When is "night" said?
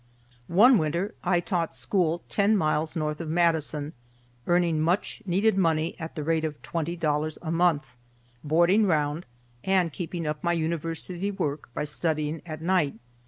12.63-12.95